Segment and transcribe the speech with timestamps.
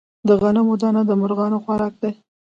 [0.27, 2.11] د غنمو دانه د مرغانو خوراک دی.